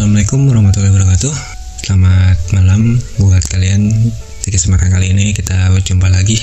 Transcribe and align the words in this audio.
Assalamualaikum 0.00 0.48
warahmatullahi 0.48 0.96
wabarakatuh. 0.96 1.34
Selamat 1.84 2.40
malam 2.56 2.96
buat 3.20 3.44
kalian. 3.52 3.84
Di 4.40 4.48
kesempatan 4.48 4.88
kali 4.88 5.12
ini 5.12 5.36
kita 5.36 5.68
berjumpa 5.76 6.08
lagi 6.08 6.40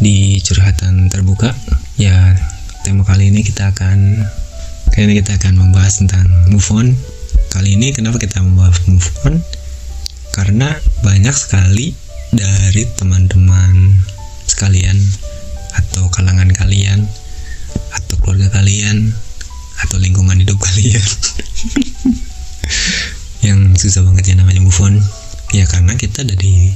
Di 0.00 0.40
curhatan 0.40 1.12
terbuka. 1.12 1.52
Ya 2.00 2.40
tema 2.80 3.04
kali 3.04 3.28
ini 3.28 3.44
kita 3.44 3.76
akan 3.76 4.24
Kali 4.96 5.12
ini 5.12 5.20
kita 5.20 5.36
akan 5.36 5.60
membahas 5.60 6.00
tentang 6.00 6.24
move 6.48 6.64
on. 6.72 6.96
Kali 7.52 7.76
ini 7.76 7.92
kenapa 7.92 8.16
kita 8.16 8.40
membahas 8.40 8.80
move 8.88 9.12
on? 9.28 9.44
Karena 10.32 10.72
banyak 11.04 11.36
sekali 11.36 11.92
dari 12.32 12.88
teman-teman 12.96 13.92
sekalian 14.48 14.96
Atau 15.76 16.08
kalangan 16.08 16.48
kalian 16.56 17.04
Atau 17.92 18.16
keluarga 18.24 18.48
kalian 18.48 19.12
Atau 19.84 20.00
lingkungan 20.00 20.40
hidup 20.40 20.56
kalian 20.56 21.04
yang 23.40 23.72
susah 23.76 24.04
banget 24.04 24.32
ya 24.32 24.34
namanya 24.40 24.60
move 24.60 24.80
on. 24.84 24.96
Ya 25.50 25.66
karena 25.66 25.96
kita 25.98 26.22
dari 26.22 26.70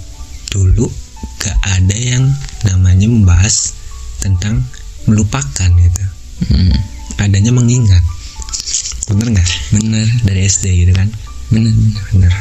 dulu 0.51 0.91
gak 1.41 1.57
ada 1.63 1.97
yang 1.97 2.25
namanya 2.67 3.07
membahas 3.07 3.77
tentang 4.25 4.65
melupakan 5.05 5.69
gitu. 5.69 6.03
Hmm, 6.49 6.75
adanya 7.21 7.53
mengingat. 7.53 8.01
Bener 9.13 9.37
nggak? 9.37 9.51
Bener, 9.77 10.09
dari 10.25 10.49
SD 10.49 10.89
gitu 10.89 10.93
kan? 10.97 11.09
Bener, 11.53 11.71
bener. 11.71 12.05
bener. 12.17 12.35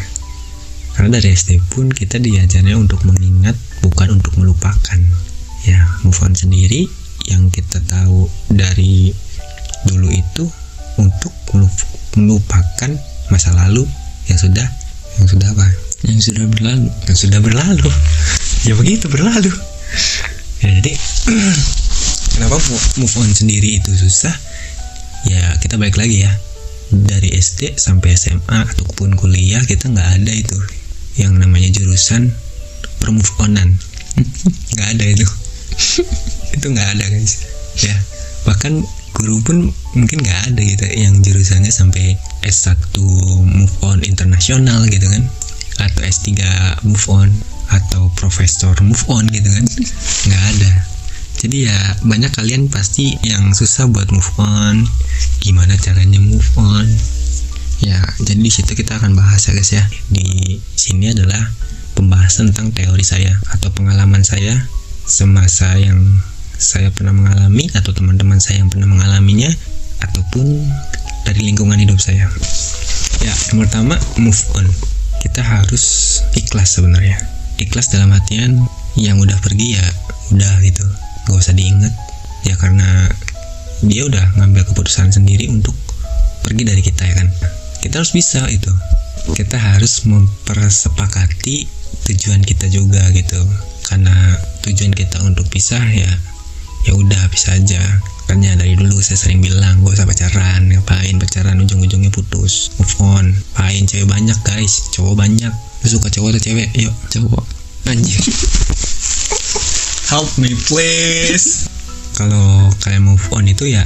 Karena 0.94 1.20
dari 1.20 1.36
SD 1.36 1.60
pun 1.74 1.92
kita 1.92 2.22
diajarnya 2.22 2.78
untuk 2.80 3.04
mengingat 3.04 3.58
bukan 3.84 4.16
untuk 4.16 4.38
melupakan. 4.40 5.00
Ya 5.68 5.80
move 6.08 6.20
on 6.24 6.36
sendiri 6.36 6.88
yang 7.28 7.52
kita 7.52 7.80
tahu 7.88 8.28
dari 8.52 9.12
dulu 9.88 10.08
itu 10.12 10.46
untuk 11.00 11.34
melup- 11.52 11.92
melupakan 12.16 12.92
masa 13.32 13.52
lalu 13.56 13.84
yang 14.34 14.42
sudah 14.42 14.68
yang 15.22 15.30
sudah 15.30 15.48
apa? 15.54 15.68
Yang 16.10 16.20
sudah 16.34 16.46
berlalu. 16.50 16.90
yang 17.06 17.18
sudah 17.22 17.40
berlalu. 17.46 17.90
Ya 18.66 18.74
begitu 18.74 19.06
berlalu. 19.06 19.54
Ya 20.66 20.70
jadi 20.82 20.92
kenapa 22.34 22.58
move- 22.58 22.94
move 22.98 23.16
on 23.22 23.30
sendiri 23.30 23.78
itu 23.78 23.94
susah? 23.94 24.34
Ya 25.30 25.54
kita 25.62 25.78
balik 25.78 26.02
lagi 26.02 26.26
ya. 26.26 26.34
Dari 26.90 27.30
SD 27.30 27.78
sampai 27.78 28.18
SMA 28.18 28.74
ataupun 28.74 29.14
kuliah 29.14 29.62
kita 29.70 29.94
nggak 29.94 30.10
ada 30.18 30.34
itu. 30.34 30.58
Yang 31.22 31.46
namanya 31.46 31.70
jurusan 31.70 32.34
per 32.98 33.14
move 33.14 33.30
onan 33.38 33.78
nggak 34.74 34.90
ada 34.98 35.06
itu. 35.14 35.30
Itu 36.58 36.74
nggak 36.74 36.90
ada 36.98 37.06
guys. 37.06 37.46
Ya 37.86 37.94
bahkan 38.50 38.82
guru 39.14 39.46
pun 39.46 39.70
mungkin 39.94 40.26
nggak 40.26 40.54
ada 40.54 40.62
gitu 40.62 40.86
yang 40.90 41.22
jurusannya 41.22 41.70
sampai 41.70 42.18
S1 42.44 43.00
move 43.44 43.76
on 43.84 44.04
internasional 44.04 44.84
gitu 44.88 45.08
kan. 45.08 45.24
Atau 45.82 46.06
S3 46.06 46.38
move 46.86 47.06
on 47.10 47.30
atau 47.72 48.12
profesor 48.20 48.76
move 48.84 49.04
on 49.10 49.26
gitu 49.32 49.50
kan. 49.50 49.66
Nggak 50.30 50.44
ada. 50.56 50.72
Jadi 51.44 51.68
ya 51.68 51.78
banyak 52.08 52.32
kalian 52.32 52.72
pasti 52.72 53.20
yang 53.26 53.52
susah 53.52 53.90
buat 53.92 54.08
move 54.12 54.32
on. 54.40 54.88
Gimana 55.44 55.76
caranya 55.76 56.20
move 56.20 56.52
on? 56.56 56.88
Ya 57.84 58.00
jadi 58.24 58.40
di 58.40 58.52
situ 58.52 58.80
kita 58.80 58.96
akan 58.96 59.12
bahas 59.18 59.44
ya 59.48 59.52
guys 59.52 59.72
ya. 59.76 59.84
Di 60.08 60.60
sini 60.80 61.12
adalah 61.12 61.42
pembahasan 62.00 62.56
tentang 62.56 62.72
teori 62.72 63.04
saya 63.04 63.36
atau 63.52 63.72
pengalaman 63.76 64.24
saya 64.24 64.56
semasa 65.04 65.76
yang 65.76 66.00
saya 66.56 66.88
pernah 66.96 67.12
mengalami 67.12 67.68
atau 67.76 67.92
teman-teman 67.92 68.40
saya 68.40 68.64
yang 68.64 68.72
pernah 68.72 68.88
mengalaminya 68.88 69.52
ataupun 70.00 70.64
dari 71.24 71.42
lingkungan 71.48 71.80
hidup 71.80 72.00
saya. 72.00 72.28
Ya 73.24 73.34
yang 73.52 73.64
pertama 73.64 73.96
move 74.20 74.42
on. 74.60 74.68
Kita 75.24 75.40
harus 75.40 76.20
ikhlas 76.36 76.76
sebenarnya. 76.76 77.16
Ikhlas 77.58 77.90
dalam 77.90 78.12
artian 78.12 78.60
yang 79.00 79.18
udah 79.24 79.40
pergi 79.40 79.80
ya 79.80 79.86
udah 80.36 80.54
gitu. 80.62 80.84
Gak 81.28 81.40
usah 81.40 81.56
diinget 81.56 81.94
ya 82.44 82.60
karena 82.60 83.08
dia 83.84 84.04
udah 84.08 84.40
ngambil 84.40 84.68
keputusan 84.68 85.12
sendiri 85.16 85.48
untuk 85.48 85.76
pergi 86.44 86.64
dari 86.68 86.82
kita 86.84 87.04
ya 87.08 87.16
kan? 87.24 87.28
Kita 87.80 88.04
harus 88.04 88.12
bisa 88.12 88.44
itu. 88.52 88.72
Kita 89.32 89.56
harus 89.56 90.04
mempersepakati 90.04 91.68
tujuan 92.12 92.44
kita 92.44 92.68
juga 92.68 93.08
gitu. 93.16 93.40
Karena 93.88 94.36
tujuan 94.68 94.92
kita 94.92 95.24
untuk 95.24 95.48
pisah 95.48 95.84
ya 95.88 96.12
ya 96.88 96.94
udah 96.96 97.24
bisa 97.32 97.56
aja. 97.56 97.82
Kan 98.24 98.40
ya 98.40 98.56
dari 98.56 98.80
dulu 98.80 98.98
saya 99.04 99.20
sering 99.20 99.44
bilang 99.44 99.84
gak 99.84 100.00
usah 100.00 100.08
pacaran 100.08 100.72
ngapain 100.72 101.16
pacaran? 101.20 101.60
Ujung-ujungnya 101.60 102.10
putus. 102.10 102.72
Move 102.80 102.96
on. 103.04 103.26
Ngapain? 103.32 103.84
Cewek 103.84 104.08
banyak 104.08 104.38
guys. 104.48 104.92
Cowok 104.96 105.16
banyak. 105.20 105.54
Lu 105.54 105.88
suka 105.88 106.08
cowok 106.08 106.36
atau 106.36 106.42
cewek? 106.52 106.70
Yuk. 106.80 106.96
Cowok. 107.12 107.44
anjir 107.84 108.16
help 110.14 110.30
me 110.38 110.54
please. 110.70 111.66
Kalau 112.14 112.70
kalian 112.86 113.10
move 113.10 113.26
on 113.34 113.50
itu 113.50 113.66
ya 113.66 113.82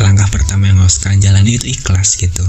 langkah 0.00 0.26
pertama 0.32 0.66
yang 0.66 0.82
harus 0.82 0.98
kalian 0.98 1.22
jalani 1.22 1.54
itu 1.54 1.70
ikhlas 1.70 2.18
gitu. 2.18 2.42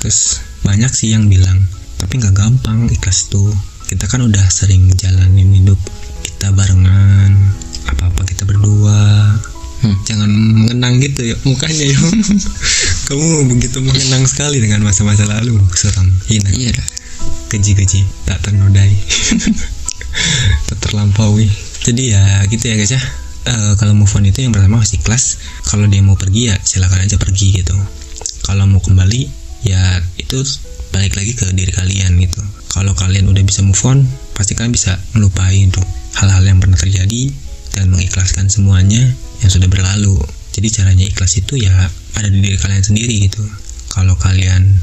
Terus 0.00 0.40
banyak 0.64 0.88
sih 0.88 1.12
yang 1.12 1.28
bilang 1.28 1.60
tapi 2.00 2.16
nggak 2.16 2.32
gampang 2.32 2.88
ikhlas 2.88 3.28
tuh. 3.28 3.52
Kita 3.86 4.08
kan 4.08 4.24
udah 4.24 4.46
sering 4.48 4.88
jalanin 4.96 5.52
hidup 5.52 5.78
kita 6.24 6.48
barengan 6.56 6.85
jangan 10.06 10.30
mengenang 10.30 11.02
gitu 11.02 11.34
ya 11.34 11.36
mukanya 11.42 11.84
ya. 11.90 11.98
Kamu 13.10 13.50
begitu 13.50 13.82
mengenang 13.82 14.22
sekali 14.30 14.62
dengan 14.62 14.86
masa-masa 14.86 15.26
lalu 15.26 15.58
seram 15.74 16.06
hina. 16.30 16.48
Iya 16.54 16.70
dah. 16.78 16.88
keji-keji 17.50 18.06
tak 18.26 18.38
ternodai. 18.46 18.94
Tak 20.66 20.80
terlampaui. 20.80 21.44
Jadi 21.84 22.16
ya 22.16 22.40
gitu 22.48 22.72
ya 22.72 22.74
guys 22.80 22.96
ya. 22.96 23.02
Eh, 23.46 23.72
kalau 23.76 23.92
move 23.92 24.10
on 24.16 24.24
itu 24.24 24.42
yang 24.42 24.50
pertama 24.56 24.80
harus 24.80 24.96
ikhlas. 24.96 25.36
Kalau 25.68 25.84
dia 25.86 26.00
mau 26.00 26.16
pergi 26.16 26.50
ya 26.50 26.56
silakan 26.56 27.04
aja 27.04 27.20
pergi 27.20 27.60
gitu. 27.60 27.76
Kalau 28.48 28.64
mau 28.64 28.80
kembali 28.80 29.28
ya 29.68 30.00
itu 30.16 30.40
balik 30.90 31.20
lagi 31.20 31.36
ke 31.36 31.52
diri 31.52 31.70
kalian 31.70 32.16
gitu. 32.16 32.40
Kalau 32.72 32.96
kalian 32.96 33.28
udah 33.28 33.44
bisa 33.44 33.60
move 33.60 33.78
on 33.84 34.08
pasti 34.32 34.56
kalian 34.56 34.72
bisa 34.72 34.96
melupain 35.12 35.68
tuh 35.68 35.84
hal-hal 36.16 36.42
yang 36.48 36.58
pernah 36.58 36.80
terjadi 36.80 37.28
dan 37.76 37.92
mengikhlaskan 37.92 38.48
semuanya 38.48 39.04
yang 39.44 39.50
sudah 39.52 39.68
berlalu. 39.68 40.16
Jadi 40.56 40.68
caranya 40.72 41.04
ikhlas 41.04 41.36
itu 41.36 41.60
ya 41.60 41.72
ada 42.16 42.28
di 42.32 42.40
diri 42.40 42.56
kalian 42.56 42.84
sendiri 42.84 43.28
gitu. 43.28 43.44
Kalau 43.92 44.16
kalian 44.16 44.76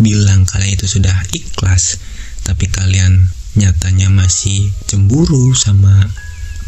bilang 0.00 0.46
kalian 0.48 0.78
itu 0.78 0.86
sudah 0.86 1.12
ikhlas 1.34 1.98
tapi 2.46 2.70
kalian 2.70 3.28
nyatanya 3.58 4.08
masih 4.08 4.70
cemburu 4.86 5.52
sama 5.58 6.06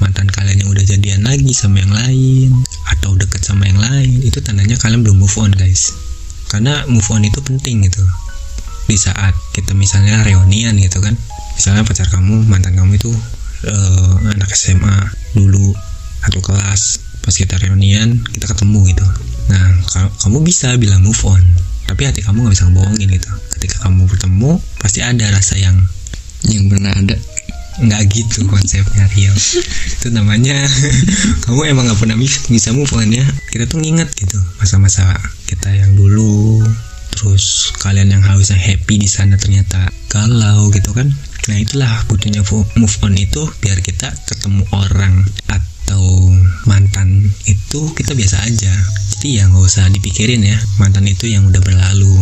mantan 0.02 0.26
kalian 0.26 0.66
yang 0.66 0.70
udah 0.74 0.82
jadian 0.82 1.22
lagi 1.22 1.54
sama 1.54 1.78
yang 1.78 1.92
lain 1.92 2.50
atau 2.90 3.14
deket 3.14 3.44
sama 3.44 3.68
yang 3.68 3.78
lain 3.78 4.18
itu 4.24 4.42
tandanya 4.42 4.74
kalian 4.76 5.00
belum 5.06 5.24
move 5.24 5.36
on 5.40 5.52
guys. 5.54 5.94
Karena 6.50 6.84
move 6.90 7.06
on 7.14 7.24
itu 7.24 7.38
penting 7.40 7.86
gitu. 7.86 8.02
Di 8.90 8.98
saat 8.98 9.32
kita 9.54 9.72
misalnya 9.72 10.20
reunian 10.26 10.74
gitu 10.76 10.98
kan. 10.98 11.14
Misalnya 11.54 11.86
pacar 11.86 12.08
kamu 12.10 12.48
mantan 12.48 12.74
kamu 12.76 12.98
itu 12.98 13.12
eh, 13.68 14.14
anak 14.36 14.50
SMA 14.52 15.12
dulu 15.36 15.72
satu 16.20 16.40
kelas 16.44 17.09
pas 17.20 17.32
kita 17.32 17.56
reunian 17.60 18.16
kita 18.32 18.48
ketemu 18.48 18.90
gitu. 18.90 19.06
Nah 19.50 19.64
ka- 19.88 20.12
kamu 20.22 20.40
bisa 20.42 20.74
bilang 20.76 21.02
move 21.02 21.20
on 21.24 21.42
tapi 21.84 22.06
hati 22.06 22.22
kamu 22.22 22.46
nggak 22.46 22.54
bisa 22.54 22.64
ngebohongin 22.70 23.08
gitu. 23.10 23.30
Ketika 23.58 23.76
kamu 23.86 24.06
bertemu 24.06 24.50
pasti 24.78 25.02
ada 25.02 25.26
rasa 25.30 25.58
yang 25.58 25.76
Yang 26.48 26.64
pernah 26.72 26.92
ada. 26.96 27.16
nggak 27.80 28.02
gitu 28.12 28.44
konsepnya 28.44 29.04
Rio. 29.12 29.32
Itu 29.96 30.08
namanya 30.12 30.56
kamu 31.44 31.60
emang 31.68 31.88
nggak 31.88 32.00
pernah 32.00 32.16
bis- 32.16 32.46
bisa 32.46 32.70
move 32.70 32.90
on 32.92 33.08
ya. 33.08 33.24
Kita 33.48 33.64
tuh 33.66 33.80
nginget 33.80 34.08
gitu 34.16 34.36
masa-masa 34.56 35.16
kita 35.44 35.72
yang 35.72 35.96
dulu 35.96 36.60
terus 37.10 37.74
kalian 37.82 38.16
yang 38.16 38.22
harusnya 38.24 38.56
happy 38.56 38.96
di 38.96 39.08
sana 39.10 39.34
ternyata 39.36 39.88
galau 40.08 40.70
gitu 40.70 40.94
kan. 40.94 41.10
Nah 41.48 41.56
itulah 41.58 42.04
butuhnya 42.06 42.40
move 42.76 42.96
on 43.02 43.14
itu 43.16 43.42
biar 43.60 43.80
kita 43.80 44.12
ketemu 44.28 44.62
orang 44.72 45.24
atau 45.90 46.30
mantan 46.70 47.26
itu 47.50 47.80
kita 47.98 48.14
biasa 48.14 48.46
aja 48.46 48.70
jadi 49.18 49.42
ya 49.42 49.42
nggak 49.50 49.64
usah 49.66 49.90
dipikirin 49.90 50.46
ya 50.46 50.54
mantan 50.78 51.10
itu 51.10 51.26
yang 51.26 51.50
udah 51.50 51.58
berlalu 51.58 52.14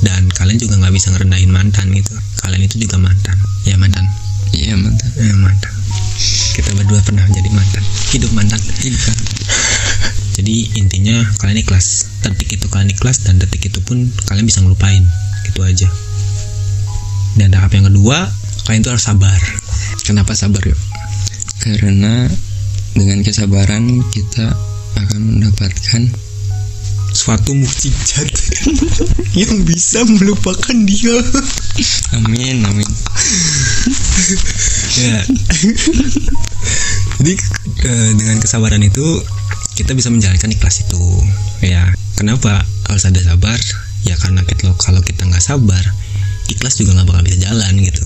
dan 0.00 0.24
kalian 0.32 0.56
juga 0.56 0.80
nggak 0.80 0.96
bisa 0.96 1.12
ngerendahin 1.12 1.52
mantan 1.52 1.92
gitu 1.92 2.16
kalian 2.40 2.64
itu 2.64 2.80
juga 2.80 2.96
mantan 2.96 3.36
ya 3.68 3.76
mantan 3.76 4.08
Iya 4.50 4.74
mantap. 4.74 5.10
Eh, 5.18 5.34
mantan. 5.38 5.72
Kita 6.58 6.70
berdua 6.74 7.00
pernah 7.06 7.22
jadi 7.30 7.50
mantan. 7.54 7.84
Hidup 8.10 8.30
mantan. 8.34 8.58
Hidup 8.82 8.98
kan. 8.98 9.16
Jadi 10.40 10.56
intinya 10.74 11.22
kalian 11.38 11.62
ikhlas. 11.62 12.10
Detik 12.26 12.58
itu 12.58 12.66
kalian 12.66 12.90
ikhlas 12.90 13.22
dan 13.22 13.38
detik 13.38 13.70
itu 13.70 13.78
pun 13.84 14.10
kalian 14.26 14.46
bisa 14.46 14.58
ngelupain. 14.64 15.06
Gitu 15.46 15.60
aja. 15.62 15.88
Dan 17.38 17.54
tahap 17.54 17.70
yang 17.78 17.86
kedua, 17.86 18.26
kalian 18.66 18.82
tuh 18.82 18.92
harus 18.94 19.06
sabar. 19.06 19.38
Kenapa 20.02 20.34
sabar 20.34 20.62
yuk? 20.66 20.78
Karena 21.62 22.26
dengan 22.94 23.22
kesabaran 23.22 24.02
kita 24.10 24.50
akan 24.98 25.20
mendapatkan 25.20 26.02
suatu 27.10 27.52
mukjizat 27.52 28.30
yang 29.40 29.66
bisa 29.66 30.06
melupakan 30.06 30.76
dia. 30.86 31.16
Amin 32.16 32.62
amin. 32.62 32.88
Ya. 35.00 35.18
Jadi 37.20 37.32
dengan 38.16 38.36
kesabaran 38.38 38.82
itu 38.82 39.04
kita 39.74 39.96
bisa 39.96 40.08
menjalankan 40.12 40.50
ikhlas 40.54 40.86
itu 40.86 41.02
ya. 41.64 41.82
Kenapa 42.16 42.62
harus 42.88 43.04
ada 43.08 43.20
sabar? 43.20 43.58
Ya 44.04 44.16
karena 44.16 44.44
kita 44.44 44.72
kalau 44.80 45.00
kita 45.04 45.28
nggak 45.28 45.44
sabar 45.44 45.82
ikhlas 46.50 46.76
juga 46.80 46.98
nggak 46.98 47.08
bakal 47.08 47.22
bisa 47.26 47.38
jalan 47.42 47.72
gitu. 47.78 48.04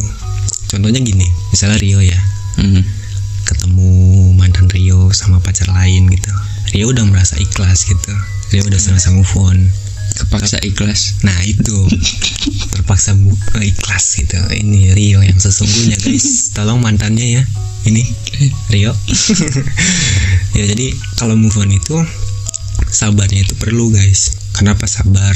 Contohnya 0.70 1.00
gini 1.00 1.26
misalnya 1.52 1.78
Rio 1.80 2.00
ya. 2.02 2.20
Hmm. 2.54 2.86
ketemu 3.44 4.13
Rio 4.94 5.10
sama 5.10 5.42
pacar 5.42 5.74
lain 5.74 6.06
gitu 6.06 6.30
Rio 6.70 6.94
udah 6.94 7.02
merasa 7.10 7.34
ikhlas 7.42 7.90
gitu 7.90 8.14
Rio 8.54 8.62
udah 8.62 8.78
merasa 8.78 9.10
move 9.10 9.34
on 9.42 9.58
kepaksa 10.14 10.62
ikhlas 10.62 11.18
Nah 11.26 11.34
itu 11.42 11.74
terpaksa 12.70 13.18
eh, 13.58 13.74
ikhlas 13.74 14.22
gitu. 14.22 14.38
Ini 14.38 14.94
Rio 14.94 15.18
yang 15.26 15.34
sesungguhnya 15.34 15.98
guys. 15.98 16.54
Tolong 16.54 16.78
mantannya 16.78 17.40
ya. 17.40 17.42
Ini 17.90 18.02
Rio. 18.70 18.94
ya 20.58 20.64
jadi 20.70 20.94
kalau 21.18 21.34
move 21.34 21.58
on 21.58 21.74
itu 21.74 21.98
sabarnya 22.86 23.42
itu 23.42 23.58
perlu 23.58 23.90
guys. 23.90 24.38
Kenapa 24.54 24.86
sabar? 24.86 25.34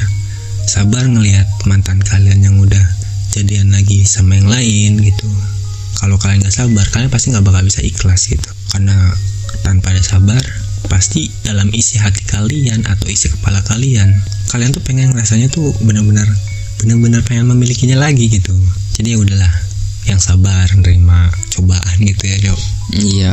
Sabar 0.70 1.02
ngelihat 1.10 1.50
mantan 1.66 1.98
kalian 1.98 2.46
yang 2.46 2.62
udah 2.62 2.84
jadian 3.34 3.74
lagi 3.74 4.06
sama 4.06 4.38
yang 4.38 4.46
lain 4.46 5.02
gitu. 5.02 5.26
Kalau 5.98 6.14
kalian 6.14 6.46
nggak 6.46 6.54
sabar, 6.54 6.86
kalian 6.94 7.10
pasti 7.10 7.34
nggak 7.34 7.42
bakal 7.42 7.66
bisa 7.66 7.82
ikhlas 7.82 8.30
gitu. 8.30 8.46
Karena 8.70 8.94
tanpa 9.60 9.92
ada 9.92 10.00
sabar, 10.00 10.40
pasti 10.88 11.28
dalam 11.42 11.68
isi 11.70 11.98
hati 11.98 12.24
kalian 12.24 12.84
atau 12.84 13.08
isi 13.08 13.28
kepala 13.28 13.60
kalian, 13.64 14.12
kalian 14.48 14.70
tuh 14.70 14.80
pengen 14.80 15.12
rasanya 15.12 15.48
tuh 15.48 15.72
benar-benar 15.82 16.26
benar-benar 16.78 17.20
pengen 17.26 17.50
memilikinya 17.50 17.98
lagi 17.98 18.30
gitu. 18.30 18.54
Jadi 18.94 19.14
ya 19.14 19.18
udahlah, 19.18 19.52
yang 20.06 20.18
sabar 20.18 20.64
nerima 20.78 21.28
cobaan 21.50 21.96
gitu 22.00 22.24
ya, 22.24 22.36
Jok. 22.50 22.60
iya 22.94 23.32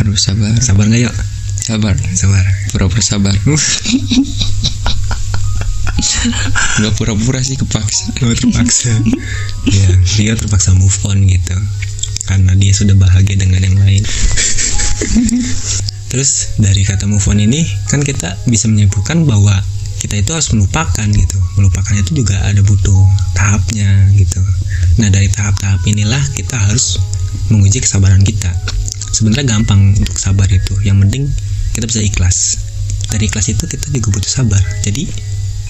harus 0.00 0.16
sabar 0.18 0.56
Sabar 0.58 0.88
nggak, 0.88 1.02
Yuk? 1.04 1.14
sabar 1.60 1.94
Sabar. 2.16 2.44
pura-pura 2.72 3.02
sabar 3.04 3.34
nggak 6.80 6.94
pura-pura 6.96 7.40
sih 7.40 7.56
kepaksa 7.56 8.08
Oh, 8.24 8.32
terpaksa. 8.32 8.92
ya, 9.68 9.88
dia 10.16 10.32
terpaksa 10.36 10.72
move 10.72 10.92
on 11.04 11.24
gitu. 11.24 11.56
Karena 12.24 12.52
dia 12.54 12.72
sudah 12.72 12.94
bahagia 12.94 13.36
dengan 13.36 13.60
yang 13.60 13.76
lain. 13.76 14.02
Terus 16.10 16.58
dari 16.58 16.82
kata 16.82 17.06
move 17.06 17.22
on 17.30 17.38
ini 17.38 17.62
kan 17.86 18.02
kita 18.02 18.34
bisa 18.50 18.66
menyimpulkan 18.66 19.22
bahwa 19.24 19.54
kita 20.00 20.16
itu 20.16 20.32
harus 20.32 20.50
melupakan 20.56 21.06
gitu. 21.06 21.38
Melupakan 21.60 21.94
itu 21.94 22.24
juga 22.24 22.40
ada 22.42 22.64
butuh 22.64 22.98
tahapnya 23.36 24.10
gitu. 24.16 24.40
Nah 24.98 25.12
dari 25.12 25.28
tahap-tahap 25.28 25.84
inilah 25.86 26.20
kita 26.34 26.56
harus 26.56 26.98
menguji 27.52 27.84
kesabaran 27.84 28.24
kita. 28.24 28.50
Sebenarnya 29.12 29.54
gampang 29.54 29.94
untuk 29.94 30.16
sabar 30.16 30.48
itu. 30.48 30.74
Yang 30.82 30.96
penting 31.06 31.22
kita 31.76 31.84
bisa 31.86 32.00
ikhlas. 32.00 32.38
Dari 33.12 33.28
ikhlas 33.28 33.52
itu 33.52 33.64
kita 33.68 33.92
juga 33.92 34.08
butuh 34.18 34.32
sabar. 34.32 34.62
Jadi 34.82 35.04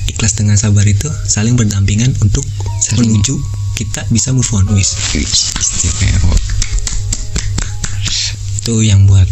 ikhlas 0.08 0.38
dengan 0.38 0.56
sabar 0.56 0.86
itu 0.86 1.10
saling 1.26 1.58
berdampingan 1.58 2.14
untuk 2.22 2.46
Saling. 2.80 3.10
menuju 3.10 3.34
kita 3.76 4.06
bisa 4.14 4.30
move 4.30 4.48
on. 4.56 4.64
Wis. 4.72 4.94
Itu 8.70 8.86
yang 8.86 9.10
buat 9.10 9.26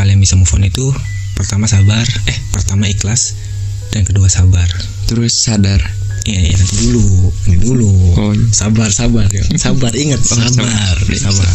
kalian 0.00 0.16
bisa 0.16 0.32
move 0.32 0.48
on 0.56 0.64
itu 0.64 0.88
pertama 1.36 1.68
sabar 1.68 2.08
eh 2.24 2.38
pertama 2.56 2.88
ikhlas 2.88 3.36
dan 3.92 4.08
kedua 4.08 4.32
sabar. 4.32 4.64
Terus 5.04 5.36
sadar. 5.36 5.76
Iya 6.24 6.48
iya 6.48 6.56
nanti 6.56 6.88
dulu 6.88 7.04
ini 7.52 7.56
dulu. 7.60 7.92
Oh, 8.16 8.32
iya. 8.32 8.48
sabar 8.48 8.88
sabar 8.88 9.28
ya. 9.28 9.44
Sabar 9.60 9.92
ingat 9.92 10.24
Oh, 10.24 10.40
sabar 10.40 10.96
sabar. 11.04 11.20
sabar. 11.20 11.52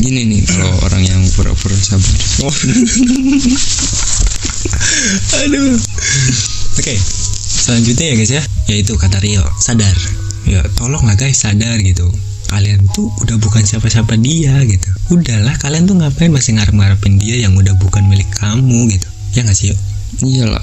Gini 0.00 0.24
nih 0.24 0.40
kalau 0.48 0.72
orang 0.88 1.04
yang 1.04 1.20
pura-pura 1.36 1.76
sabar. 1.76 2.16
Oh. 2.48 2.56
aduh. 5.44 5.76
Oke 6.80 6.96
selanjutnya 7.60 8.06
ya 8.08 8.14
guys 8.16 8.32
ya. 8.32 8.42
Yaitu 8.72 8.96
kata 8.96 9.20
Rio 9.20 9.44
sadar. 9.60 9.92
Ya 10.48 10.64
tolonglah 10.80 11.12
guys 11.12 11.44
sadar 11.44 11.76
gitu 11.84 12.08
kalian 12.52 12.84
tuh 12.92 13.08
udah 13.24 13.40
bukan 13.40 13.64
siapa-siapa 13.64 14.20
dia 14.20 14.60
gitu. 14.68 14.88
Udahlah 15.16 15.56
kalian 15.56 15.88
tuh 15.88 15.96
ngapain 15.96 16.28
masih 16.28 16.60
ngarep-ngarepin 16.60 17.16
dia 17.16 17.40
yang 17.40 17.56
udah 17.56 17.72
bukan 17.80 18.04
milik 18.12 18.28
kamu 18.36 18.92
gitu. 18.92 19.08
Ya 19.32 19.40
nggak 19.48 19.56
sih 19.56 19.72
yuk 19.72 19.80
iyalah. 20.20 20.60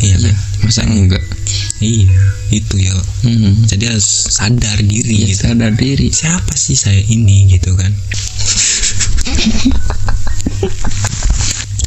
Iya 0.00 0.16
iya 0.16 0.32
kan 0.32 0.64
masa 0.64 0.80
enggak? 0.88 1.20
Iya 1.84 2.08
itu 2.50 2.76
ya 2.80 2.96
hmm. 3.28 3.68
jadi 3.68 3.94
harus 3.94 4.08
sadar 4.32 4.80
diri 4.80 5.28
Iya, 5.28 5.36
gitu. 5.36 5.40
sadar 5.44 5.72
diri. 5.76 6.08
Siapa 6.08 6.56
sih 6.56 6.72
saya 6.72 7.04
ini 7.04 7.52
gitu 7.52 7.76
kan? 7.76 7.92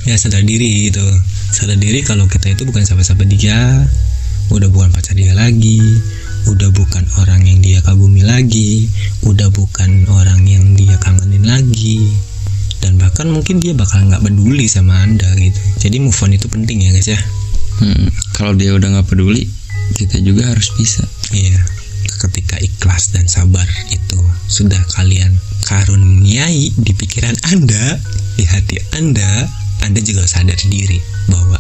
Ya 0.06 0.14
sadar 0.22 0.46
diri 0.46 0.94
gitu. 0.94 1.02
Sadar 1.50 1.82
diri 1.82 2.06
kalau 2.06 2.30
kita 2.30 2.54
itu 2.54 2.70
bukan 2.70 2.86
siapa-siapa 2.86 3.26
dia. 3.26 3.82
Udah 4.54 4.70
bukan 4.70 4.94
pacar 4.94 5.18
dia 5.18 5.34
lagi 5.34 5.82
udah 6.50 6.70
bukan 6.72 7.04
orang 7.20 7.42
yang 7.46 7.60
dia 7.64 7.80
kagumi 7.82 8.22
lagi 8.22 8.88
udah 9.24 9.48
bukan 9.52 10.04
orang 10.12 10.44
yang 10.44 10.76
dia 10.76 10.96
kangenin 11.00 11.48
lagi 11.48 12.12
dan 12.84 13.00
bahkan 13.00 13.32
mungkin 13.32 13.64
dia 13.64 13.72
bakal 13.72 14.04
nggak 14.04 14.20
peduli 14.22 14.68
sama 14.68 14.96
anda 15.04 15.28
gitu 15.40 15.60
jadi 15.80 15.98
move 16.04 16.18
on 16.20 16.36
itu 16.36 16.48
penting 16.48 16.84
ya 16.84 16.92
guys 16.92 17.10
ya 17.10 17.22
Hmm. 17.74 18.06
kalau 18.38 18.54
dia 18.54 18.70
udah 18.70 18.86
nggak 18.86 19.10
peduli 19.10 19.50
kita 19.98 20.22
juga 20.22 20.46
harus 20.46 20.70
bisa 20.78 21.02
Iya, 21.34 21.58
ketika 22.22 22.62
ikhlas 22.62 23.10
dan 23.10 23.26
sabar 23.26 23.66
itu 23.90 24.22
sudah 24.46 24.78
kalian 24.94 25.34
karuniai 25.66 26.70
di 26.70 26.94
pikiran 26.94 27.34
Anda, 27.50 27.98
di 28.38 28.46
hati 28.46 28.78
Anda, 28.94 29.50
Anda 29.82 30.00
juga 30.06 30.30
sadar 30.30 30.56
diri 30.70 31.02
bahwa 31.26 31.58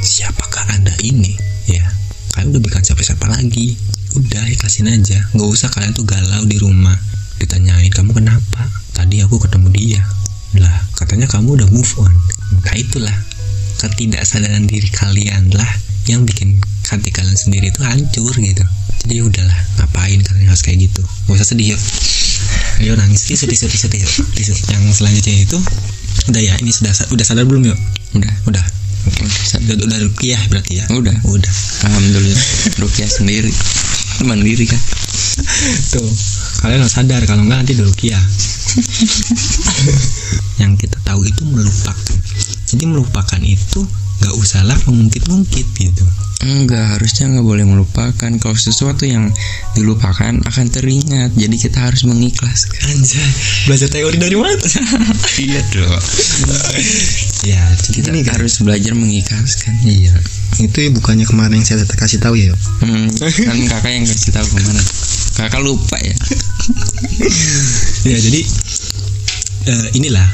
siapakah 0.00 0.64
Anda 0.72 0.96
ini? 1.04 1.36
Ya, 1.68 1.84
kalian 2.32 2.56
udah 2.56 2.62
bukan 2.64 2.80
siapa-siapa 2.80 3.28
lagi. 3.28 3.76
Udah 4.18 4.42
ikhlasin 4.50 4.90
aja, 4.90 5.18
nggak 5.34 5.50
usah 5.50 5.70
kalian 5.70 5.94
tuh 5.94 6.02
galau 6.02 6.42
di 6.42 6.58
rumah. 6.58 6.98
Ditanyain 7.38 7.90
kamu 7.94 8.10
kenapa? 8.16 8.66
Tadi 8.90 9.22
aku 9.22 9.38
ketemu 9.38 9.68
dia. 9.70 10.02
Lah, 10.58 10.74
katanya 10.98 11.30
kamu 11.30 11.62
udah 11.62 11.68
move 11.70 11.92
on. 12.02 12.10
Nah 12.66 12.74
itulah. 12.74 13.14
Ketidaksadaran 13.80 14.68
diri 14.68 14.90
kalian 14.92 15.48
lah 15.56 15.70
yang 16.04 16.28
bikin 16.28 16.60
hati 16.90 17.08
kalian 17.14 17.38
sendiri 17.38 17.70
itu 17.70 17.80
hancur 17.86 18.34
gitu. 18.34 18.64
Jadi 19.06 19.24
udahlah 19.24 19.58
ngapain 19.80 20.20
kalian 20.20 20.52
harus 20.52 20.60
kayak 20.60 20.90
gitu? 20.90 21.00
Gak 21.00 21.40
usah 21.40 21.48
sedih 21.54 21.72
yuk. 21.72 21.80
Ayo 22.84 22.92
nangis. 22.98 23.24
Tisu 23.24 23.48
tisu 23.48 23.70
tisu 23.70 23.88
tisu 24.36 24.52
yang 24.74 24.84
selanjutnya 24.92 25.46
itu 25.46 25.56
udah 26.28 26.42
ya 26.42 26.54
ini 26.60 26.68
sudah 26.74 26.92
udah 27.14 27.24
sadar 27.24 27.48
belum 27.48 27.72
yuk? 27.72 27.78
Udah 28.18 28.32
udah 28.50 28.64
Udah 29.08 29.74
udah, 29.74 29.86
udah 29.86 29.98
rukiah 30.04 30.40
berarti 30.52 30.80
ya? 30.80 30.84
Udah. 30.92 31.16
Udah. 31.24 31.52
Alhamdulillah. 31.88 32.44
Rukiah 32.80 33.10
sendiri. 33.10 33.52
Mandiri 34.26 34.68
kan? 34.68 34.80
Tuh. 35.96 36.10
Kalian 36.60 36.84
harus 36.84 36.92
sadar 36.92 37.24
kalau 37.24 37.48
enggak 37.48 37.64
nanti 37.64 37.74
rukiah. 37.80 38.20
Yang 40.60 40.86
kita 40.86 40.98
tahu 41.08 41.24
itu 41.24 41.42
melupakan 41.48 42.16
jadi 42.70 42.84
melupakan 42.86 43.40
itu 43.42 43.82
nggak 44.20 44.34
usahlah 44.36 44.76
mengungkit-ungkit 44.84 45.66
gitu 45.80 46.04
enggak 46.40 46.96
harusnya 46.96 47.36
nggak 47.36 47.44
boleh 47.44 47.64
melupakan 47.68 48.30
kalau 48.40 48.56
sesuatu 48.56 49.04
yang 49.04 49.28
dilupakan 49.76 50.40
akan 50.44 50.66
teringat 50.72 51.32
jadi 51.36 51.56
kita 51.56 51.88
harus 51.88 52.04
mengikhlaskan 52.04 52.80
Anjay, 52.96 53.28
belajar 53.68 53.88
teori 53.92 54.16
dari 54.16 54.36
mana? 54.36 54.56
iya 55.44 55.60
dong 55.72 56.00
ya, 57.44 57.60
jadi 57.80 57.96
kita 58.00 58.08
gini 58.12 58.20
kan. 58.24 58.32
harus 58.40 58.60
belajar 58.60 58.92
mengikhlaskan 58.96 59.74
Iya. 59.84 60.12
Itu 60.60 60.84
bukannya 60.92 61.24
kemarin 61.24 61.60
yang 61.60 61.64
saya 61.64 61.84
kasih 61.88 62.20
tahu 62.20 62.36
ya? 62.36 62.52
hmm, 62.84 63.08
kan 63.20 63.56
kakak 63.68 63.92
yang 63.96 64.04
kasih 64.04 64.32
tahu 64.32 64.44
ke 64.44 64.60
mana 64.60 64.82
kakak 65.40 65.62
lupa 65.64 65.96
ya 66.04 66.12
ya, 68.12 68.16
jadi 68.20 68.40
eh, 69.70 69.88
inilah 69.94 70.26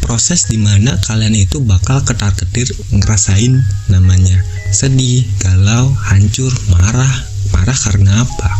proses 0.00 0.48
di 0.48 0.56
mana 0.56 0.96
kalian 1.04 1.36
itu 1.36 1.60
bakal 1.60 2.00
ketar-ketir 2.08 2.72
ngerasain 2.96 3.60
namanya 3.92 4.40
sedih, 4.72 5.24
galau, 5.40 5.92
hancur, 6.12 6.52
marah. 6.72 7.12
Marah 7.52 7.76
karena 7.76 8.24
apa? 8.24 8.50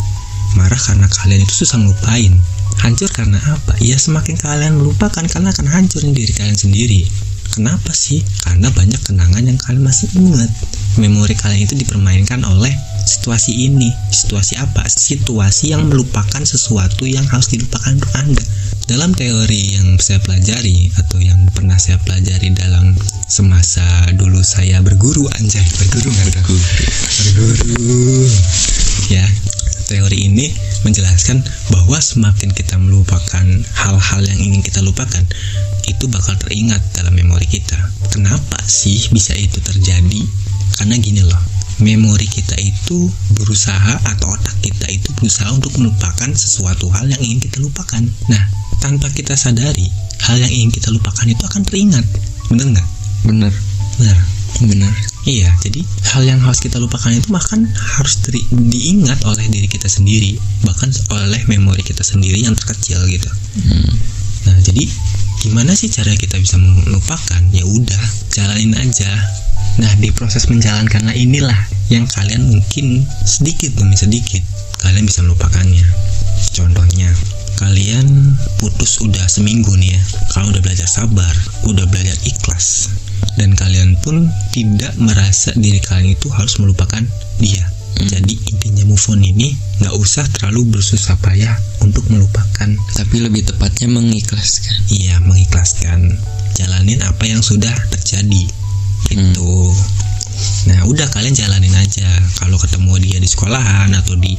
Marah 0.57 0.81
karena 0.81 1.05
kalian 1.09 1.45
itu 1.45 1.65
susah 1.65 1.81
ngelupain. 1.81 2.33
Hancur 2.81 3.11
karena 3.13 3.37
apa? 3.45 3.77
Ya 3.85 4.01
semakin 4.01 4.39
kalian 4.41 4.81
melupakan 4.81 5.21
kalian 5.21 5.51
akan 5.53 5.67
hancur 5.69 6.01
nih 6.05 6.15
diri 6.25 6.33
kalian 6.33 6.57
sendiri. 6.57 7.01
Kenapa 7.49 7.91
sih? 7.93 8.23
Karena 8.45 8.71
banyak 8.73 9.01
kenangan 9.03 9.43
yang 9.45 9.59
kalian 9.61 9.85
masih 9.85 10.09
ingat. 10.17 10.49
Memori 10.97 11.35
kalian 11.37 11.65
itu 11.69 11.75
dipermainkan 11.77 12.45
oleh 12.45 12.73
situasi 13.05 13.53
ini. 13.69 13.93
Situasi 14.13 14.57
apa? 14.61 14.85
Situasi 14.89 15.75
yang 15.75 15.89
melupakan 15.89 16.41
sesuatu 16.45 17.05
yang 17.05 17.25
harus 17.29 17.53
dilupakan 17.53 17.99
untuk 17.99 18.13
Anda. 18.17 18.45
Dalam 18.89 19.13
teori 19.13 19.77
yang 19.77 20.01
saya 20.01 20.17
pelajari 20.25 20.89
atau 20.97 21.21
yang 21.21 21.37
pernah 21.53 21.77
saya 21.77 22.01
pelajari 22.01 22.57
dalam 22.57 22.97
semasa 23.29 23.85
dulu 24.17 24.41
saya 24.41 24.81
berguru 24.81 25.29
anjay 25.37 25.61
berguru 25.77 26.09
nggak 26.09 26.27
berguru. 26.33 26.65
Berguru. 27.37 28.25
Ya 29.13 29.29
teori 29.93 30.33
ini 30.33 30.49
menjelaskan 30.89 31.45
bahwa 31.69 32.01
semakin 32.01 32.49
kita 32.57 32.81
melupakan 32.81 33.45
hal-hal 33.77 34.21
yang 34.25 34.41
ingin 34.41 34.65
kita 34.65 34.81
lupakan 34.81 35.21
itu 35.85 36.09
bakal 36.09 36.33
teringat 36.41 36.81
dalam 36.97 37.13
memori 37.13 37.45
kita. 37.45 37.77
Kenapa 38.09 38.57
sih 38.65 39.05
bisa 39.13 39.37
itu 39.37 39.61
terjadi? 39.61 40.25
Karena 40.81 40.97
gini 40.97 41.21
loh 41.29 41.58
memori 41.79 42.27
kita 42.27 42.59
itu 42.59 43.11
berusaha 43.39 44.01
atau 44.03 44.35
otak 44.35 44.57
kita 44.63 44.87
itu 44.91 45.09
berusaha 45.15 45.51
untuk 45.55 45.75
melupakan 45.79 46.31
sesuatu 46.35 46.91
hal 46.91 47.07
yang 47.11 47.23
ingin 47.23 47.41
kita 47.43 47.59
lupakan 47.63 48.03
nah 48.31 48.43
tanpa 48.79 49.11
kita 49.15 49.35
sadari 49.35 49.87
hal 50.27 50.39
yang 50.39 50.51
ingin 50.51 50.71
kita 50.75 50.91
lupakan 50.91 51.27
itu 51.27 51.43
akan 51.47 51.63
teringat 51.67 52.05
bener 52.51 52.67
nggak 52.75 52.89
bener 53.27 53.53
bener 53.99 54.19
bener 54.65 54.95
Iya, 55.29 55.53
jadi 55.61 55.85
hal 56.09 56.25
yang 56.25 56.41
harus 56.41 56.57
kita 56.57 56.81
lupakan 56.81 57.13
itu 57.13 57.29
bahkan 57.29 57.69
harus 57.69 58.17
diingat 58.49 59.21
oleh 59.29 59.45
diri 59.53 59.69
kita 59.69 59.85
sendiri, 59.85 60.41
bahkan 60.65 60.89
oleh 61.13 61.45
memori 61.53 61.85
kita 61.85 62.01
sendiri 62.01 62.41
yang 62.41 62.57
terkecil 62.57 63.05
gitu. 63.13 63.29
Hmm. 63.61 63.93
Nah, 64.49 64.57
jadi 64.65 64.89
gimana 65.45 65.77
sih 65.77 65.93
cara 65.93 66.17
kita 66.17 66.41
bisa 66.41 66.57
melupakan? 66.57 67.45
Ya 67.53 67.69
udah, 67.69 68.03
jalanin 68.33 68.73
aja. 68.81 69.11
Nah, 69.79 69.93
di 70.03 70.11
proses 70.11 70.51
menjalankannya 70.51 71.15
inilah 71.15 71.59
yang 71.89 72.05
kalian 72.11 72.51
mungkin 72.51 73.07
sedikit 73.25 73.73
demi 73.79 73.95
sedikit 73.95 74.43
kalian 74.83 75.07
bisa 75.07 75.23
melupakannya. 75.23 75.87
Contohnya, 76.55 77.11
kalian 77.59 78.35
putus 78.59 78.99
udah 79.03 79.27
seminggu 79.31 79.75
nih 79.79 79.95
ya. 79.95 80.03
Kalau 80.35 80.51
udah 80.51 80.63
belajar 80.63 80.87
sabar, 80.87 81.35
udah 81.67 81.87
belajar 81.91 82.15
ikhlas, 82.27 82.91
dan 83.39 83.55
kalian 83.55 83.99
pun 84.03 84.31
tidak 84.55 84.95
merasa 84.99 85.55
diri 85.55 85.79
kalian 85.83 86.15
itu 86.15 86.31
harus 86.31 86.59
melupakan 86.63 87.03
dia. 87.39 87.63
Jadi 87.99 88.39
intinya 88.47 88.87
move 88.87 89.11
on 89.11 89.27
ini 89.27 89.59
nggak 89.83 89.95
usah 89.99 90.23
terlalu 90.31 90.79
bersusah 90.79 91.19
payah 91.19 91.51
untuk 91.83 92.07
melupakan 92.15 92.71
tapi 92.95 93.17
lebih 93.19 93.43
tepatnya 93.43 93.91
mengikhlaskan 93.91 94.79
Iya, 94.87 95.19
mengikhlaskan. 95.27 96.15
Jalanin 96.55 97.03
apa 97.03 97.27
yang 97.27 97.43
sudah 97.43 97.75
terjadi. 97.91 98.47
Gitu. 99.07 99.55
Nah, 100.71 100.87
udah 100.87 101.07
kalian 101.11 101.35
jalanin 101.35 101.75
aja. 101.75 102.09
Kalau 102.39 102.59
ketemu 102.59 102.93
dia 103.03 103.19
di 103.19 103.29
sekolahan 103.31 103.91
atau 103.95 104.15
di 104.19 104.35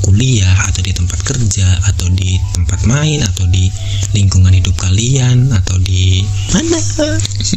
kuliah 0.00 0.56
atau 0.64 0.80
di 0.80 0.96
tempat 0.96 1.20
kerja 1.20 1.68
atau 1.84 2.08
di 2.08 2.40
tempat 2.56 2.88
main 2.88 3.20
atau 3.20 3.44
di 3.52 3.68
lingkungan 4.16 4.48
hidup 4.56 4.72
kalian 4.80 5.52
atau 5.52 5.76
di 5.76 6.24
mana? 6.56 6.80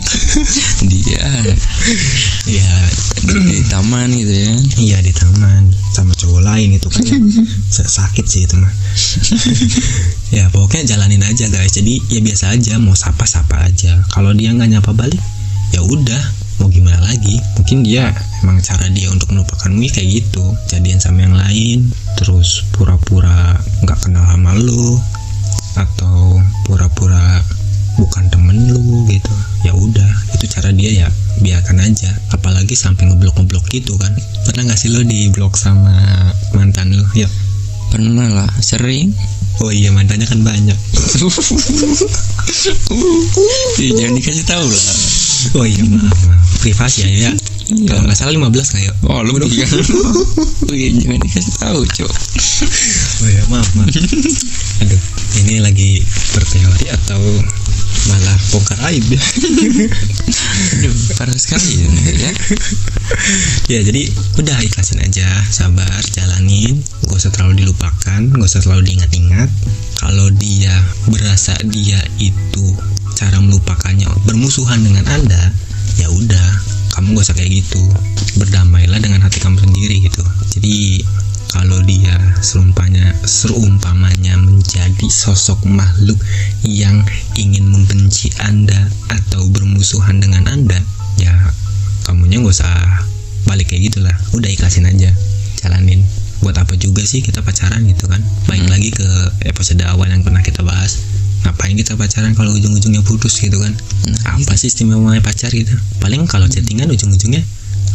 dia 0.91 1.23
ya, 2.43 2.75
di 3.23 3.63
taman 3.71 4.11
gitu 4.11 4.33
ya 4.35 4.53
iya 4.75 4.97
di 4.99 5.15
taman 5.15 5.71
sama 5.95 6.11
cowok 6.19 6.43
lain 6.43 6.75
itu 6.75 6.87
kan 6.91 7.05
sa- 7.75 7.87
sakit 7.87 8.25
sih 8.27 8.43
itu 8.43 8.59
mah. 8.59 8.73
ya 10.33 10.49
pokoknya 10.49 10.97
jalanin 10.97 11.21
aja 11.21 11.47
guys. 11.53 11.73
Jadi 11.77 12.01
ya 12.09 12.19
biasa 12.19 12.57
aja 12.57 12.81
mau 12.81 12.97
sapa-sapa 12.97 13.69
aja. 13.69 14.01
Kalau 14.09 14.33
dia 14.33 14.49
nggak 14.51 14.69
nyapa 14.73 14.91
balik, 14.97 15.21
ya 15.73 15.81
udah 15.81 16.23
mau 16.61 16.69
gimana 16.69 17.01
lagi? 17.01 17.41
Mungkin 17.57 17.81
dia 17.81 18.13
emang 18.45 18.61
cara 18.61 18.85
dia 18.93 19.09
untuk 19.09 19.33
melupakanmu 19.33 19.81
ya 19.83 19.91
kayak 19.91 20.09
gitu. 20.21 20.45
Jadian 20.69 21.01
sama 21.01 21.25
yang 21.25 21.35
lain 21.35 21.89
terus 22.15 22.63
pura-pura 22.77 23.57
nggak 23.83 23.99
kenal 24.05 24.23
sama 24.29 24.53
lu 24.55 25.01
atau 25.73 26.37
pura-pura 26.69 27.41
bukan 27.97 28.29
temen 28.29 28.69
lu 28.69 29.09
gitu. 29.09 29.33
Ya 29.65 29.73
udah 29.73 30.11
itu 30.37 30.45
cara 30.47 30.69
dia 30.69 31.05
ya 31.05 31.07
biarkan 31.41 31.81
aja. 31.81 32.13
Apalagi 32.29 32.77
sampai 32.77 33.09
ngeblok 33.09 33.41
ngeblok 33.41 33.65
gitu 33.73 33.97
kan. 33.97 34.13
Pernah 34.45 34.69
nggak 34.69 34.79
sih 34.79 34.93
lo 34.93 35.01
di 35.01 35.27
blok 35.33 35.57
sama 35.57 35.97
mantan 36.53 36.93
lo 36.93 37.09
ya 37.17 37.25
pernah 37.93 38.25
lah 38.25 38.49
sering 38.57 39.13
oh 39.61 39.69
iya 39.69 39.93
mantannya 39.93 40.25
kan 40.25 40.41
banyak 40.41 40.73
Ih, 43.83 43.91
jangan 43.93 44.13
dikasih 44.17 44.45
tahu 44.47 44.65
lah 44.65 44.85
oh 45.59 45.65
iya 45.67 45.83
maaf, 45.85 46.17
maaf. 46.25 46.39
privasi 46.63 47.05
ya 47.05 47.29
ya 47.29 47.33
Iya. 47.63 47.95
kalau 47.95 48.01
nggak 48.05 48.17
salah 48.19 48.33
15 48.35 48.75
kayak 48.75 48.93
oh 49.07 49.23
lebih 49.23 49.47
kan 49.63 49.79
Wih, 50.67 50.91
jangan 50.99 51.19
dikasih 51.23 51.53
tahu 51.63 51.79
cok 51.87 52.11
Oh 53.23 53.29
ya 53.31 53.43
maaf 53.47 53.69
maaf. 53.79 53.87
Aduh, 54.83 55.01
ini 55.39 55.63
lagi 55.63 56.03
berteori 56.35 56.91
atau 56.91 57.21
malah 58.09 58.37
bongkar 58.51 58.79
aib 58.91 59.05
ya? 59.07 59.21
Aduh, 60.79 60.95
parah 61.15 61.37
sekali 61.37 61.87
ini 61.87 62.01
ya 62.19 62.31
ya 63.71 63.79
jadi 63.83 64.11
udah 64.37 64.57
ikhlasin 64.63 65.01
aja, 65.01 65.27
sabar, 65.49 66.01
jalanin, 66.13 66.81
gak 67.07 67.15
usah 67.15 67.31
terlalu 67.31 67.63
dilupakan, 67.65 68.21
gak 68.33 68.47
usah 68.47 68.61
terlalu 68.61 68.93
diingat-ingat. 68.93 69.49
Kalau 69.97 70.27
dia 70.35 70.73
berasa 71.07 71.55
dia 71.71 71.99
itu 72.19 72.65
cara 73.15 73.39
melupakannya 73.39 74.09
bermusuhan 74.27 74.83
dengan 74.83 75.07
anda, 75.07 75.43
ya 75.95 76.11
udah, 76.11 76.47
kamu 76.97 77.15
gak 77.17 77.25
usah 77.31 77.35
kayak 77.37 77.63
gitu. 77.63 77.83
Berdamailah 78.37 78.99
dengan 78.99 79.23
hati 79.23 79.39
kamu 79.39 79.61
sendiri 79.61 80.03
gitu. 80.03 80.23
Jadi 80.57 81.01
kalau 81.53 81.85
dia 81.85 82.17
serumpanya 82.41 83.13
serumpamanya 83.29 84.41
menjadi 84.41 85.05
sosok 85.05 85.61
makhluk 85.69 86.17
yang 86.65 87.05
ingin 87.37 87.69
membenci 87.69 88.33
Anda 88.41 88.89
atau 89.13 89.45
bermusuhan 89.53 90.17
dengan 90.17 90.49
Anda, 90.49 90.81
ya 91.21 91.29
kamunya 92.09 92.41
nggak 92.41 92.57
usah 92.57 92.73
balik 93.45 93.69
kayak 93.69 93.93
gitulah. 93.93 94.15
Udah 94.33 94.49
ikhlasin 94.49 94.89
aja, 94.89 95.13
jalanin. 95.61 96.01
Buat 96.41 96.57
apa 96.59 96.73
juga 96.75 97.05
sih 97.05 97.21
kita 97.21 97.45
pacaran 97.45 97.85
gitu 97.85 98.09
kan? 98.09 98.19
Baik 98.49 98.67
lagi 98.67 98.89
ke 98.89 99.07
episode 99.45 99.85
awal 99.85 100.09
yang 100.09 100.25
pernah 100.25 100.41
kita 100.41 100.65
bahas. 100.65 100.99
Ngapain 101.45 101.77
kita 101.77 101.93
pacaran 101.93 102.33
kalau 102.33 102.51
ujung-ujungnya 102.57 103.05
putus 103.05 103.37
gitu 103.37 103.61
kan? 103.61 103.71
Nah, 104.09 104.41
apa 104.41 104.57
sih 104.57 104.73
istimewanya 104.73 105.21
pacar 105.21 105.53
gitu? 105.53 105.71
Paling 106.01 106.25
kalau 106.25 106.49
chattingan 106.49 106.89
ujung-ujungnya 106.89 107.45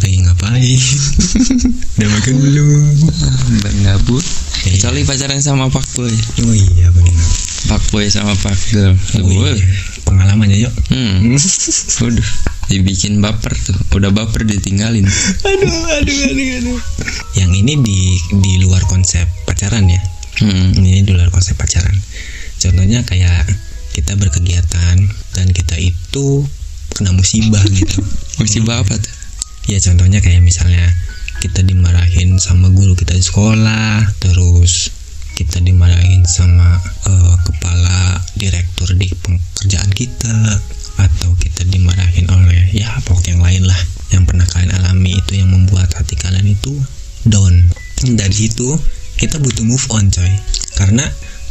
lagi 0.00 0.18
ngapain? 0.20 0.80
Udah 1.96 2.08
makan 2.08 2.34
belum? 2.36 2.68
bergabut 3.58 4.24
Iya. 4.58 4.74
kecuali 4.74 5.00
pacaran 5.02 5.38
sama 5.38 5.70
pak 5.70 5.86
boy 5.94 6.10
Oh 6.42 6.52
iya 6.52 6.90
benar. 6.90 7.14
pak 7.66 7.82
boy 7.88 8.04
sama 8.06 8.34
pak 8.36 8.52
girl 8.68 8.92
Oh, 9.16 9.30
iya. 9.48 9.54
Pengalamannya 10.02 10.58
yuk. 10.58 10.74
hmm. 10.88 11.36
Waduh, 12.00 12.28
dibikin 12.66 13.18
baper 13.18 13.52
tuh. 13.54 13.76
Udah 13.92 14.08
baper 14.08 14.42
ditinggalin. 14.42 15.04
aduh, 15.04 15.68
aduh, 15.94 16.18
aduh, 16.26 16.48
aduh. 16.58 16.78
Yang 17.34 17.50
ini 17.56 17.72
di 17.78 18.00
di 18.40 18.52
luar 18.58 18.82
konsep 18.84 19.28
pacaran 19.44 19.84
ya. 19.84 20.00
Hmm. 20.40 20.74
Ini 20.74 21.04
di 21.04 21.12
luar 21.12 21.28
konsep 21.28 21.54
pacaran. 21.54 21.92
Contohnya 22.56 23.04
kayak 23.04 23.46
kita 23.92 24.16
berkegiatan 24.16 24.96
dan 25.32 25.46
kita 25.52 25.76
itu 25.76 26.46
kena 26.90 27.12
musibah 27.12 27.62
gitu. 27.68 28.00
Musibah 28.40 28.80
apa 28.80 28.96
tuh? 28.96 29.12
Ya 29.68 29.76
contohnya 29.84 30.24
kayak 30.24 30.40
misalnya 30.40 30.80
kita 31.44 31.60
dimarahin 31.60 32.40
sama 32.40 32.72
guru 32.72 32.96
kita 32.96 33.12
di 33.12 33.20
sekolah, 33.20 34.00
terus 34.16 34.88
kita 35.36 35.60
dimarahin 35.60 36.24
sama 36.24 36.80
eh, 37.04 37.36
kepala 37.44 38.16
direktur 38.40 38.88
di 38.96 39.12
pekerjaan 39.12 39.92
kita, 39.92 40.34
atau 40.98 41.30
kita 41.36 41.68
dimarahin 41.68 42.26
oleh 42.32 42.72
ya 42.72 42.90
pokok 43.04 43.28
yang 43.28 43.44
lain 43.44 43.68
lah 43.68 43.80
yang 44.08 44.24
pernah 44.24 44.48
kalian 44.48 44.72
alami 44.72 45.20
itu 45.20 45.36
yang 45.36 45.52
membuat 45.52 45.92
hati 45.94 46.16
kalian 46.16 46.48
itu 46.48 46.72
down. 47.28 47.68
Dari 48.02 48.34
situ 48.34 48.72
kita 49.20 49.36
butuh 49.36 49.68
move 49.68 49.84
on 49.92 50.08
coy, 50.08 50.32
karena 50.80 51.04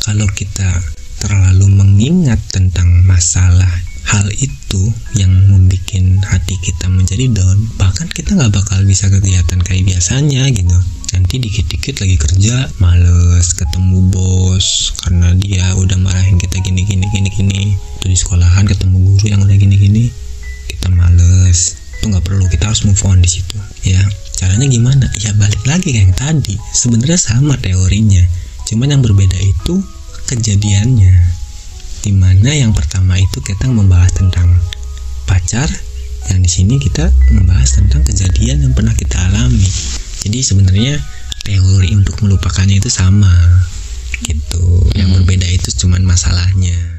kalau 0.04 0.26
kita 0.34 0.74
terlalu 1.22 1.70
mengingat 1.70 2.42
tentang 2.50 3.06
masalah 3.06 3.70
hal 4.08 4.28
itu 4.40 4.82
yang 5.20 5.30
membuat 5.52 5.68
hati 6.28 6.56
kita 6.62 6.92
menjadi 6.92 7.32
down 7.32 7.58
bahkan 7.80 8.06
kita 8.12 8.36
nggak 8.36 8.54
bakal 8.54 8.80
bisa 8.84 9.08
kegiatan 9.10 9.60
kayak 9.64 9.88
biasanya 9.88 10.46
gitu. 10.52 10.78
Nanti 11.16 11.40
dikit-dikit 11.40 12.04
lagi 12.04 12.16
kerja 12.20 12.70
males 12.78 13.56
ketemu 13.56 14.12
bos 14.12 14.94
karena 15.02 15.34
dia 15.40 15.74
udah 15.80 15.98
marahin 15.98 16.38
kita 16.38 16.60
gini 16.62 16.84
gini 16.84 17.08
gini 17.10 17.30
gini. 17.32 17.74
Tuh 18.04 18.12
di 18.12 18.18
sekolahan 18.20 18.68
ketemu 18.68 18.96
guru 19.02 19.26
yang 19.26 19.42
udah 19.42 19.58
gini 19.58 19.76
gini 19.80 20.04
kita 20.68 20.92
males. 20.94 21.80
Itu 21.98 22.14
nggak 22.14 22.24
perlu 22.28 22.46
kita 22.52 22.70
harus 22.70 22.86
move 22.86 23.02
on 23.08 23.24
di 23.24 23.30
situ 23.32 23.58
ya. 23.88 24.04
Caranya 24.38 24.70
gimana? 24.70 25.08
Ya 25.24 25.34
balik 25.34 25.64
lagi 25.66 25.96
kayak 25.96 26.04
yang 26.04 26.16
tadi. 26.16 26.56
Sebenarnya 26.76 27.18
sama 27.18 27.58
teorinya 27.58 28.22
cuman 28.68 29.00
yang 29.00 29.02
berbeda 29.02 29.40
itu 29.40 29.80
kejadiannya 30.28 31.16
di 32.02 32.12
mana 32.14 32.54
yang 32.54 32.74
pertama 32.74 33.18
itu 33.18 33.40
kita 33.44 33.70
membahas 33.70 34.14
tentang 34.18 34.50
pacar 35.30 35.70
yang 36.28 36.44
di 36.44 36.50
sini 36.52 36.76
kita 36.82 37.08
membahas 37.32 37.80
tentang 37.80 38.04
kejadian 38.04 38.68
yang 38.68 38.74
pernah 38.76 38.92
kita 38.98 39.16
alami. 39.32 39.70
Jadi 40.24 40.44
sebenarnya 40.44 41.00
teori 41.48 41.96
untuk 41.96 42.20
melupakannya 42.20 42.82
itu 42.82 42.92
sama 42.92 43.32
gitu. 44.26 44.92
Yang 44.98 45.22
berbeda 45.22 45.48
itu 45.48 45.70
cuman 45.86 46.04
masalahnya 46.04 46.97